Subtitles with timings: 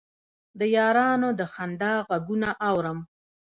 [0.59, 2.99] د یارانو د خندا غـــــــــــــــــږونه اورم